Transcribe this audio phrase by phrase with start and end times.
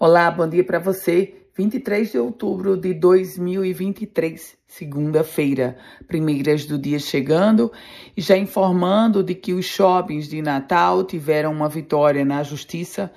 [0.00, 1.34] Olá, bom dia para você.
[1.56, 7.72] 23 de outubro de 2023, segunda-feira, primeiras do dia chegando
[8.16, 13.12] e já informando de que os shoppings de Natal tiveram uma vitória na justiça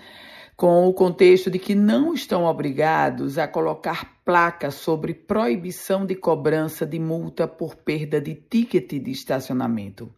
[0.57, 6.85] com o contexto de que não estão obrigados a colocar placas sobre proibição de cobrança
[6.85, 10.11] de multa por perda de ticket de estacionamento.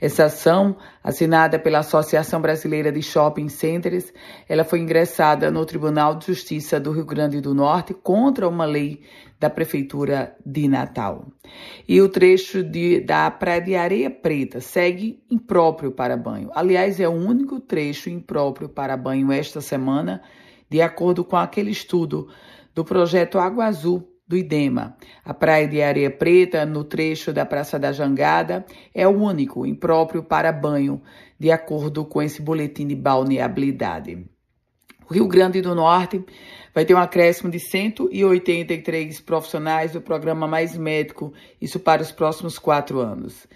[0.00, 4.12] Essa ação, assinada pela Associação Brasileira de Shopping Centers,
[4.48, 9.02] ela foi ingressada no Tribunal de Justiça do Rio Grande do Norte contra uma lei
[9.40, 11.26] da Prefeitura de Natal.
[11.88, 16.48] E o trecho de, da Praia de Areia Preta segue impróprio para banho.
[16.54, 20.22] Aliás, é o único trecho impróprio para banho esta semana,
[20.70, 22.28] de acordo com aquele estudo
[22.74, 24.96] do projeto Água Azul do IDEMA.
[25.24, 28.64] A Praia de Areia Preta, no trecho da Praça da Jangada,
[28.94, 31.02] é o único impróprio para banho,
[31.38, 34.24] de acordo com esse boletim de balneabilidade.
[35.08, 36.24] O Rio Grande do Norte
[36.74, 42.58] vai ter um acréscimo de 183 profissionais do programa Mais Médico, isso para os próximos
[42.58, 43.46] quatro anos.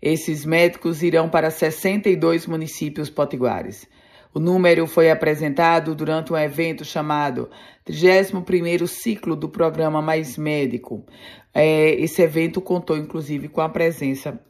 [0.00, 3.88] Esses médicos irão para 62 municípios potiguares.
[4.32, 7.50] O número foi apresentado durante um evento chamado
[7.86, 11.04] 31º Ciclo do Programa Mais Médico.
[11.52, 14.40] É, esse evento contou, inclusive, com a presença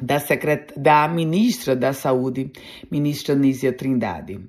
[0.00, 0.72] da, secret...
[0.76, 2.50] da ministra da Saúde,
[2.90, 4.40] ministra Nízia Trindade.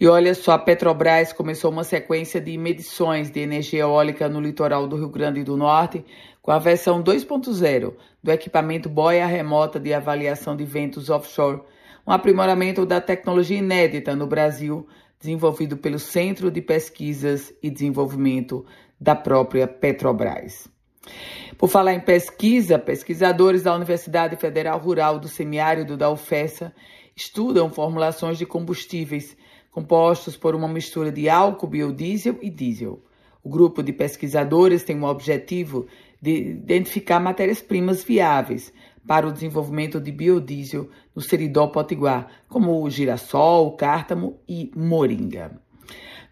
[0.00, 4.86] E olha só, a Petrobras começou uma sequência de medições de energia eólica no litoral
[4.86, 6.04] do Rio Grande do Norte,
[6.40, 11.60] com a versão 2.0 do equipamento boia remota de avaliação de ventos offshore,
[12.06, 14.86] um aprimoramento da tecnologia inédita no Brasil,
[15.18, 18.64] desenvolvido pelo Centro de Pesquisas e Desenvolvimento
[19.00, 20.68] da própria Petrobras.
[21.56, 26.74] Por falar em pesquisa, pesquisadores da Universidade Federal Rural do Semiárido da UFESA
[27.16, 29.36] estudam formulações de combustíveis
[29.70, 33.02] compostos por uma mistura de álcool, biodiesel e diesel.
[33.42, 35.86] O grupo de pesquisadores tem o objetivo
[36.20, 38.72] de identificar matérias-primas viáveis
[39.06, 45.60] para o desenvolvimento de biodiesel no Seridó Potiguar, como o girassol, cártamo e moringa.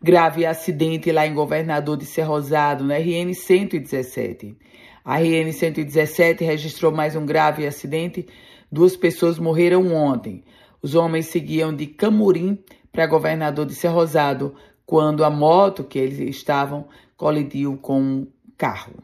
[0.02, 4.56] Grave acidente lá em Governador de Cerrosado, no RN 117.
[5.04, 8.26] A RN 117 registrou mais um grave acidente.
[8.70, 10.42] Duas pessoas morreram ontem.
[10.80, 12.58] Os homens seguiam de Camurim
[12.90, 14.54] para Governador de Cerrosado
[14.84, 18.26] quando a moto que eles estavam colidiu com um
[18.58, 18.94] carro.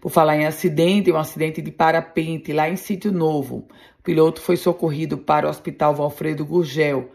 [0.00, 3.66] Por falar em acidente, um acidente de parapente lá em Sítio Novo.
[3.98, 7.10] O piloto foi socorrido para o Hospital Valfredo Gurgel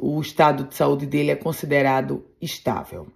[0.00, 3.06] o estado de saúde dele é considerado estável.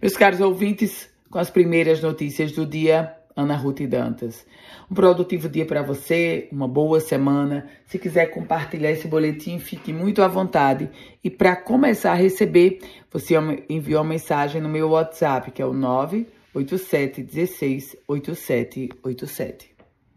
[0.00, 4.46] Meus caros ouvintes, com as primeiras notícias do dia, Ana Ruth Dantas.
[4.90, 7.68] Um produtivo dia para você, uma boa semana.
[7.84, 10.88] Se quiser compartilhar esse boletim, fique muito à vontade.
[11.22, 12.78] E para começar a receber,
[13.10, 13.34] você
[13.68, 19.75] enviou uma mensagem no meu WhatsApp, que é o 987 16 8787.